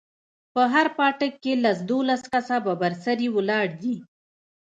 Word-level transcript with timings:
په 0.53 0.61
هر 0.73 0.87
پاټک 0.97 1.33
کښې 1.43 1.53
لس 1.63 1.77
دولس 1.89 2.21
کسه 2.31 2.55
ببر 2.65 2.93
سري 3.03 3.27
ولاړ 3.35 3.67
دي. 3.81 3.95